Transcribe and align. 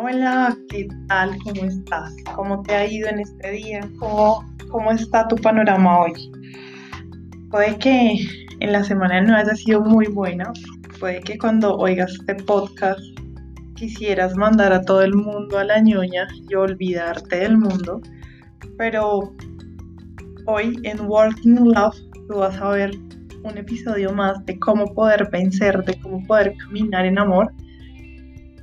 Hola, 0.00 0.56
¿qué 0.68 0.86
tal? 1.08 1.36
¿Cómo 1.42 1.64
estás? 1.64 2.14
¿Cómo 2.36 2.62
te 2.62 2.72
ha 2.72 2.86
ido 2.86 3.08
en 3.08 3.18
este 3.18 3.50
día? 3.50 3.80
¿Cómo, 3.98 4.44
cómo 4.70 4.92
está 4.92 5.26
tu 5.26 5.34
panorama 5.34 6.02
hoy? 6.02 6.12
Puede 7.50 7.76
que 7.78 8.14
en 8.60 8.72
la 8.72 8.84
semana 8.84 9.20
no 9.20 9.34
haya 9.34 9.56
sido 9.56 9.80
muy 9.80 10.06
buena. 10.06 10.52
Puede 11.00 11.20
que 11.22 11.36
cuando 11.36 11.76
oigas 11.76 12.12
este 12.12 12.36
podcast 12.36 13.00
quisieras 13.74 14.36
mandar 14.36 14.72
a 14.72 14.82
todo 14.82 15.02
el 15.02 15.14
mundo 15.14 15.58
a 15.58 15.64
la 15.64 15.80
ñoña 15.80 16.28
y 16.48 16.54
olvidarte 16.54 17.34
del 17.34 17.58
mundo. 17.58 18.00
Pero 18.76 19.34
hoy 20.46 20.78
en 20.84 21.00
Working 21.08 21.72
Love 21.74 21.98
tú 22.28 22.36
vas 22.36 22.56
a 22.60 22.68
ver 22.68 22.92
un 23.42 23.58
episodio 23.58 24.12
más 24.12 24.46
de 24.46 24.56
cómo 24.60 24.94
poder 24.94 25.28
vencer, 25.32 25.84
de 25.84 26.00
cómo 26.00 26.24
poder 26.24 26.54
caminar 26.58 27.04
en 27.04 27.18
amor 27.18 27.52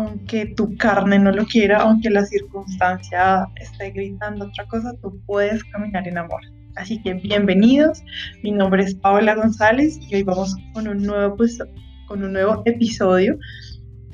aunque 0.00 0.46
tu 0.56 0.76
carne 0.76 1.18
no 1.18 1.30
lo 1.30 1.44
quiera, 1.44 1.82
aunque 1.82 2.08
la 2.08 2.24
circunstancia 2.24 3.46
esté 3.56 3.90
gritando 3.90 4.46
otra 4.46 4.64
cosa, 4.66 4.94
tú 5.02 5.20
puedes 5.26 5.62
caminar 5.64 6.08
en 6.08 6.18
amor. 6.18 6.40
Así 6.76 7.02
que 7.02 7.14
bienvenidos, 7.14 8.02
mi 8.42 8.50
nombre 8.50 8.82
es 8.82 8.94
Paola 8.94 9.34
González 9.34 9.98
y 10.08 10.14
hoy 10.14 10.22
vamos 10.22 10.56
con 10.72 10.88
un 10.88 11.02
nuevo, 11.02 11.36
pues, 11.36 11.58
con 12.06 12.24
un 12.24 12.32
nuevo 12.32 12.62
episodio 12.64 13.38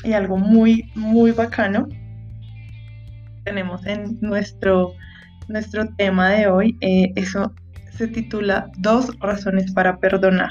y 0.03 0.12
algo 0.12 0.37
muy, 0.39 0.91
muy 0.97 1.31
bacano. 1.31 1.87
Tenemos 3.45 3.87
en 3.87 4.19
nuestro, 4.21 4.93
nuestro 5.48 5.87
tema 5.97 6.31
de 6.31 6.48
hoy, 6.48 6.77
eh, 6.81 7.12
eso 7.15 7.55
se 7.93 8.09
titula 8.09 8.71
Dos 8.79 9.17
razones 9.21 9.73
para 9.73 9.98
perdonar. 9.98 10.51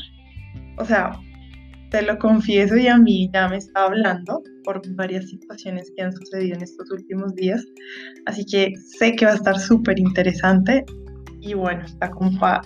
O 0.78 0.86
sea, 0.86 1.20
te 1.92 2.02
lo 2.02 2.18
confieso 2.18 2.76
y 2.76 2.88
a 2.88 2.98
mí 2.98 3.30
ya 3.34 3.48
me 3.48 3.58
está 3.58 3.86
hablando 3.86 4.42
por 4.64 4.82
varias 4.96 5.30
situaciones 5.30 5.92
que 5.96 6.04
han 6.04 6.14
sucedido 6.14 6.56
en 6.56 6.64
estos 6.64 6.90
últimos 6.92 7.36
días. 7.36 7.64
Así 8.26 8.46
que 8.46 8.74
sé 8.98 9.16
que 9.16 9.26
va 9.26 9.34
a 9.34 9.36
estar 9.36 9.60
súper 9.60 10.00
interesante 10.00 10.84
y 11.42 11.54
bueno, 11.54 11.86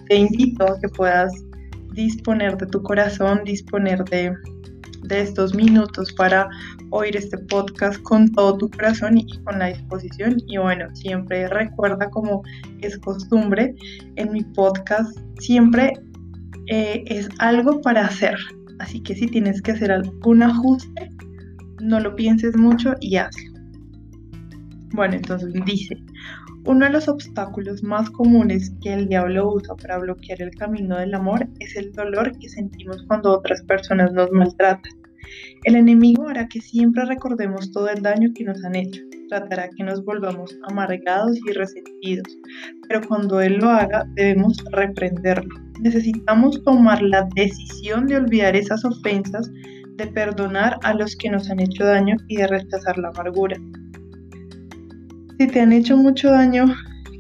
te 0.08 0.16
invito 0.16 0.64
a 0.64 0.80
que 0.80 0.88
puedas 0.90 1.34
disponer 1.94 2.56
de 2.58 2.66
tu 2.68 2.82
corazón, 2.82 3.42
disponer 3.44 4.04
de, 4.06 4.34
de 5.04 5.22
estos 5.22 5.54
minutos 5.54 6.14
para 6.14 6.48
oír 6.92 7.16
este 7.18 7.38
podcast 7.38 8.02
con 8.04 8.32
todo 8.32 8.58
tu 8.58 8.70
corazón 8.70 9.18
y 9.18 9.28
con 9.44 9.60
la 9.60 9.68
disposición. 9.68 10.38
Y 10.48 10.58
bueno, 10.58 10.88
siempre 10.96 11.48
recuerda 11.50 12.10
como 12.10 12.42
es 12.82 12.98
costumbre 13.00 13.76
en 14.16 14.32
mi 14.32 14.44
podcast, 14.44 15.18
siempre 15.40 15.94
eh, 16.68 17.04
es 17.08 17.28
algo 17.40 17.82
para 17.82 18.06
hacer. 18.06 18.38
Así 18.80 19.02
que 19.02 19.16
si 19.16 19.28
tienes 19.28 19.62
que 19.62 19.72
hacer 19.72 19.92
algún 19.92 20.42
ajuste, 20.42 21.10
no 21.82 22.00
lo 22.00 22.16
pienses 22.16 22.56
mucho 22.58 22.96
y 23.00 23.18
hazlo. 23.18 23.52
Bueno, 24.92 25.16
entonces 25.16 25.54
dice, 25.66 25.96
uno 26.66 26.86
de 26.86 26.92
los 26.92 27.08
obstáculos 27.08 27.84
más 27.84 28.10
comunes 28.10 28.74
que 28.82 28.94
el 28.94 29.08
diablo 29.08 29.54
usa 29.54 29.76
para 29.76 29.98
bloquear 29.98 30.42
el 30.42 30.52
camino 30.52 30.98
del 30.98 31.14
amor 31.14 31.48
es 31.60 31.76
el 31.76 31.92
dolor 31.94 32.38
que 32.40 32.50
sentimos 32.50 33.04
cuando 33.08 33.38
otras 33.38 33.62
personas 33.64 34.12
nos 34.14 34.32
maltratan. 34.32 34.92
El 35.64 35.76
enemigo 35.76 36.28
hará 36.28 36.48
que 36.48 36.60
siempre 36.60 37.06
recordemos 37.06 37.72
todo 37.72 37.90
el 37.90 38.02
daño 38.02 38.30
que 38.34 38.44
nos 38.44 38.64
han 38.64 38.76
hecho, 38.76 39.02
tratará 39.30 39.70
que 39.70 39.84
nos 39.84 40.04
volvamos 40.04 40.58
amargados 40.70 41.38
y 41.48 41.52
resentidos, 41.52 42.28
pero 42.88 43.02
cuando 43.08 43.40
él 43.40 43.58
lo 43.58 43.70
haga 43.70 44.06
debemos 44.16 44.58
reprenderlo. 44.72 45.56
Necesitamos 45.82 46.62
tomar 46.64 47.02
la 47.02 47.28
decisión 47.36 48.08
de 48.08 48.18
olvidar 48.18 48.56
esas 48.56 48.84
ofensas 48.84 49.50
de 49.96 50.08
perdonar 50.08 50.78
a 50.84 50.94
los 50.94 51.16
que 51.16 51.30
nos 51.30 51.50
han 51.50 51.60
hecho 51.60 51.86
daño 51.86 52.18
y 52.28 52.38
de 52.38 52.48
rechazar 52.48 52.98
la 52.98 53.10
amargura. 53.10 53.58
Si 55.38 55.48
te 55.48 55.62
han 55.62 55.72
hecho 55.72 55.96
mucho 55.96 56.32
daño, 56.32 56.66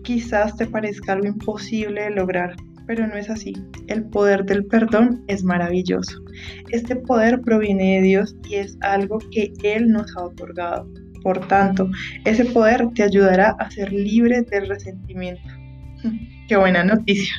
quizás 0.03 0.55
te 0.57 0.65
parezca 0.65 1.13
algo 1.13 1.27
imposible 1.27 2.03
de 2.03 2.09
lograr, 2.11 2.55
pero 2.87 3.05
no 3.07 3.15
es 3.15 3.29
así. 3.29 3.53
El 3.87 4.03
poder 4.09 4.43
del 4.45 4.65
perdón 4.65 5.23
es 5.27 5.43
maravilloso. 5.43 6.19
Este 6.71 6.95
poder 6.95 7.41
proviene 7.41 7.97
de 7.97 8.01
Dios 8.01 8.35
y 8.49 8.55
es 8.55 8.77
algo 8.81 9.19
que 9.31 9.53
Él 9.63 9.89
nos 9.89 10.15
ha 10.17 10.23
otorgado. 10.23 10.89
Por 11.23 11.47
tanto, 11.47 11.89
ese 12.25 12.45
poder 12.45 12.87
te 12.93 13.03
ayudará 13.03 13.55
a 13.59 13.69
ser 13.69 13.91
libre 13.91 14.41
del 14.43 14.67
resentimiento. 14.67 15.49
Qué 16.47 16.55
buena 16.55 16.83
noticia. 16.83 17.35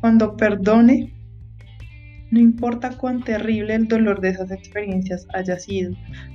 Cuando 0.00 0.36
perdone, 0.36 1.12
no 2.30 2.40
importa 2.40 2.90
cuán 2.96 3.22
terrible 3.22 3.74
el 3.74 3.88
dolor 3.88 4.20
de 4.20 4.30
esas 4.30 4.50
experiencias 4.50 5.26
haya 5.34 5.58
sido, 5.58 5.92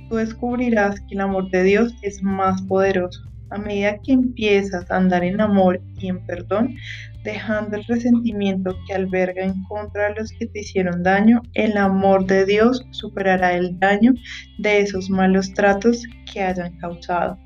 tú 0.08 0.16
descubrirás 0.16 1.00
que 1.00 1.14
el 1.14 1.20
amor 1.20 1.50
de 1.50 1.62
Dios 1.62 1.94
es 2.02 2.22
más 2.22 2.62
poderoso. 2.62 3.20
A 3.54 3.58
medida 3.58 4.00
que 4.02 4.10
empiezas 4.10 4.90
a 4.90 4.96
andar 4.96 5.22
en 5.22 5.40
amor 5.40 5.80
y 6.00 6.08
en 6.08 6.26
perdón, 6.26 6.74
dejando 7.22 7.76
el 7.76 7.84
resentimiento 7.84 8.76
que 8.84 8.94
alberga 8.94 9.44
en 9.44 9.62
contra 9.68 10.08
de 10.08 10.16
los 10.16 10.32
que 10.32 10.46
te 10.46 10.58
hicieron 10.58 11.04
daño, 11.04 11.40
el 11.54 11.76
amor 11.76 12.26
de 12.26 12.46
Dios 12.46 12.84
superará 12.90 13.54
el 13.54 13.78
daño 13.78 14.12
de 14.58 14.80
esos 14.80 15.08
malos 15.08 15.54
tratos 15.54 16.02
que 16.32 16.42
hayan 16.42 16.76
causado. 16.78 17.38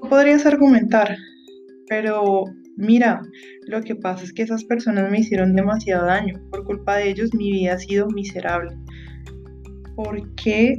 Tú 0.00 0.08
podrías 0.08 0.46
argumentar, 0.46 1.16
pero 1.88 2.44
mira, 2.76 3.20
lo 3.66 3.82
que 3.82 3.96
pasa 3.96 4.22
es 4.22 4.32
que 4.32 4.42
esas 4.42 4.62
personas 4.62 5.10
me 5.10 5.18
hicieron 5.18 5.56
demasiado 5.56 6.06
daño. 6.06 6.40
Por 6.52 6.64
culpa 6.64 6.98
de 6.98 7.10
ellos 7.10 7.34
mi 7.34 7.50
vida 7.50 7.72
ha 7.72 7.78
sido 7.78 8.06
miserable. 8.10 8.78
¿Por 9.96 10.32
qué 10.36 10.76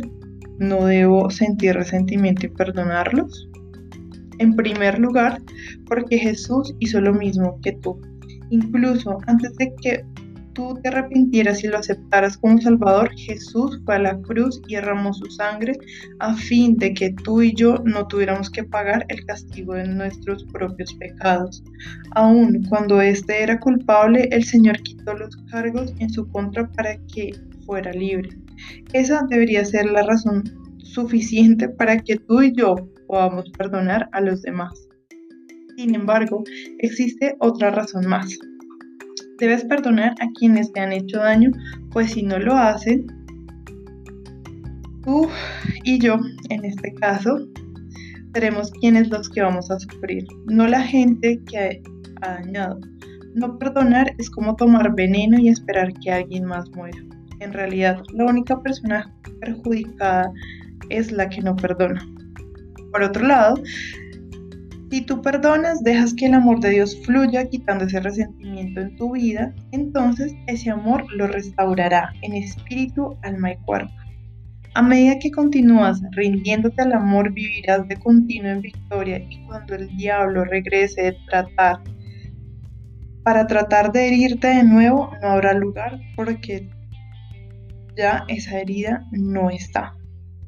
no 0.57 0.85
debo 0.85 1.29
sentir 1.29 1.73
resentimiento 1.73 2.45
y 2.45 2.49
perdonarlos? 2.49 3.49
En 4.43 4.57
primer 4.57 4.99
lugar, 4.99 5.41
porque 5.87 6.17
Jesús 6.17 6.75
hizo 6.79 6.99
lo 6.99 7.13
mismo 7.13 7.61
que 7.61 7.71
tú. 7.81 7.97
Incluso 8.49 9.17
antes 9.25 9.55
de 9.55 9.73
que 9.81 10.03
tú 10.51 10.77
te 10.83 10.89
arrepintieras 10.89 11.63
y 11.63 11.69
lo 11.69 11.77
aceptaras 11.77 12.35
como 12.35 12.59
Salvador, 12.59 13.09
Jesús 13.15 13.79
fue 13.85 13.95
a 13.95 13.99
la 13.99 14.21
cruz 14.23 14.61
y 14.67 14.75
derramó 14.75 15.13
su 15.13 15.27
sangre 15.27 15.71
a 16.19 16.35
fin 16.35 16.75
de 16.75 16.93
que 16.93 17.11
tú 17.23 17.41
y 17.41 17.53
yo 17.55 17.77
no 17.85 18.05
tuviéramos 18.07 18.49
que 18.49 18.65
pagar 18.65 19.05
el 19.07 19.25
castigo 19.25 19.75
de 19.75 19.87
nuestros 19.87 20.43
propios 20.51 20.93
pecados. 20.95 21.63
Aun 22.11 22.65
cuando 22.67 22.99
éste 22.99 23.43
era 23.43 23.57
culpable, 23.61 24.27
el 24.33 24.43
Señor 24.43 24.77
quitó 24.83 25.13
los 25.13 25.37
cargos 25.51 25.93
en 25.99 26.09
su 26.09 26.27
contra 26.27 26.69
para 26.73 26.97
que 27.13 27.31
fuera 27.65 27.93
libre. 27.93 28.27
Esa 28.91 29.25
debería 29.29 29.63
ser 29.63 29.85
la 29.85 30.03
razón 30.03 30.43
suficiente 30.79 31.69
para 31.69 31.97
que 31.97 32.17
tú 32.17 32.41
y 32.41 32.53
yo 32.53 32.75
podamos 33.13 33.47
perdonar 33.51 34.09
a 34.11 34.21
los 34.21 34.41
demás. 34.41 34.89
Sin 35.77 35.93
embargo, 35.93 36.43
existe 36.79 37.35
otra 37.41 37.69
razón 37.69 38.07
más. 38.07 38.39
Debes 39.37 39.63
perdonar 39.65 40.15
a 40.19 40.27
quienes 40.39 40.73
te 40.73 40.79
han 40.79 40.91
hecho 40.91 41.19
daño, 41.19 41.51
pues 41.91 42.13
si 42.13 42.23
no 42.23 42.39
lo 42.39 42.55
hacen, 42.55 43.05
tú 45.03 45.29
y 45.83 45.99
yo, 45.99 46.17
en 46.49 46.65
este 46.65 46.91
caso, 46.95 47.37
seremos 48.33 48.71
quienes 48.81 49.09
los 49.09 49.29
que 49.29 49.43
vamos 49.43 49.69
a 49.69 49.79
sufrir, 49.79 50.25
no 50.47 50.65
la 50.67 50.81
gente 50.81 51.39
que 51.45 51.83
ha 52.23 52.33
dañado. 52.41 52.79
No 53.35 53.59
perdonar 53.59 54.11
es 54.17 54.27
como 54.31 54.55
tomar 54.55 54.95
veneno 54.95 55.37
y 55.37 55.49
esperar 55.49 55.93
que 56.03 56.11
alguien 56.11 56.45
más 56.45 56.67
muera. 56.71 56.97
En 57.41 57.53
realidad, 57.53 58.01
la 58.15 58.25
única 58.25 58.59
persona 58.63 59.13
perjudicada 59.39 60.31
es 60.89 61.11
la 61.11 61.29
que 61.29 61.41
no 61.41 61.55
perdona. 61.55 62.03
Por 62.93 63.01
otro 63.03 63.25
lado, 63.25 63.55
si 64.91 65.01
tú 65.01 65.23
perdonas, 65.23 65.83
dejas 65.83 66.13
que 66.13 66.27
el 66.27 66.35
amor 66.35 66.59
de 66.59 66.69
Dios 66.69 66.95
fluya 67.03 67.49
quitando 67.49 67.85
ese 67.85 67.99
resentimiento 67.99 68.79
en 68.79 68.95
tu 68.95 69.13
vida, 69.13 69.51
entonces 69.71 70.35
ese 70.45 70.69
amor 70.69 71.03
lo 71.11 71.25
restaurará 71.25 72.13
en 72.21 72.35
espíritu, 72.35 73.17
alma 73.23 73.53
y 73.53 73.57
cuerpo. 73.65 73.91
A 74.75 74.83
medida 74.83 75.17
que 75.17 75.31
continúas 75.31 75.99
rindiéndote 76.11 76.83
al 76.83 76.93
amor, 76.93 77.33
vivirás 77.33 77.87
de 77.87 77.97
continuo 77.97 78.51
en 78.51 78.61
victoria 78.61 79.17
y 79.27 79.43
cuando 79.47 79.73
el 79.73 79.87
diablo 79.97 80.45
regrese 80.45 81.17
tratar 81.27 81.79
para 83.23 83.47
tratar 83.47 83.91
de 83.91 84.09
herirte 84.09 84.47
de 84.47 84.63
nuevo, 84.63 85.09
no 85.21 85.29
habrá 85.29 85.53
lugar 85.53 85.99
porque 86.15 86.69
ya 87.97 88.25
esa 88.27 88.59
herida 88.59 89.03
no 89.11 89.49
está. 89.49 89.95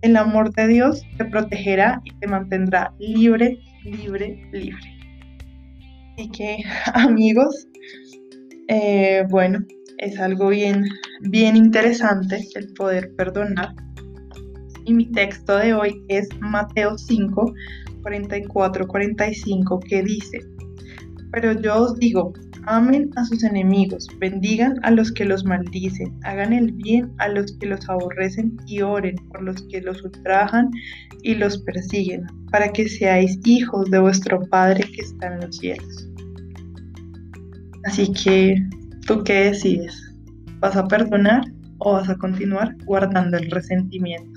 El 0.05 0.17
amor 0.17 0.53
de 0.53 0.67
Dios 0.67 1.01
te 1.17 1.25
protegerá 1.25 1.99
y 2.03 2.13
te 2.19 2.27
mantendrá 2.27 2.93
libre 2.99 3.57
libre, 3.83 4.47
libre. 4.51 4.77
Así 6.13 6.29
que 6.29 6.63
amigos, 6.93 7.67
eh, 8.67 9.23
bueno, 9.31 9.65
es 9.97 10.19
algo 10.19 10.49
bien, 10.49 10.85
bien 11.21 11.55
interesante 11.55 12.47
el 12.53 12.71
poder 12.73 13.15
perdonar. 13.15 13.73
Y 14.85 14.93
mi 14.93 15.11
texto 15.11 15.57
de 15.57 15.73
hoy 15.73 16.05
es 16.09 16.29
Mateo 16.39 16.99
5, 16.99 17.53
44, 18.03 18.87
45, 18.87 19.79
que 19.79 20.03
dice, 20.03 20.39
pero 21.31 21.59
yo 21.59 21.77
os 21.77 21.95
digo, 21.95 22.31
Amen 22.67 23.11
a 23.15 23.25
sus 23.25 23.43
enemigos, 23.43 24.07
bendigan 24.19 24.79
a 24.83 24.89
los 24.89 25.11
que 25.11 25.23
los 25.23 25.45
maldicen, 25.45 26.11
hagan 26.23 26.51
el 26.51 26.71
bien 26.71 27.11
a 27.19 27.27
los 27.27 27.55
que 27.59 27.67
los 27.67 27.87
aborrecen 27.87 28.57
y 28.65 28.81
oren 28.81 29.15
por 29.29 29.43
los 29.43 29.61
que 29.69 29.81
los 29.81 30.03
ultrajan 30.03 30.71
y 31.21 31.35
los 31.35 31.59
persiguen, 31.59 32.25
para 32.49 32.71
que 32.73 32.89
seáis 32.89 33.39
hijos 33.45 33.91
de 33.91 33.99
vuestro 33.99 34.41
Padre 34.49 34.83
que 34.83 35.01
está 35.01 35.33
en 35.33 35.41
los 35.41 35.57
cielos. 35.57 36.09
Así 37.83 38.11
que, 38.13 38.55
¿tú 39.05 39.23
qué 39.23 39.51
decides? 39.51 39.95
¿Vas 40.59 40.75
a 40.75 40.87
perdonar 40.87 41.43
o 41.77 41.93
vas 41.93 42.09
a 42.09 42.17
continuar 42.17 42.75
guardando 42.85 43.37
el 43.37 43.51
resentimiento? 43.51 44.34